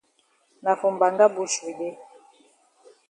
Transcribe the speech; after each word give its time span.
Na 0.63 0.73
for 0.79 0.91
mbanga 0.95 1.25
bush 1.35 1.57
we 1.63 1.71
dey. 1.79 1.95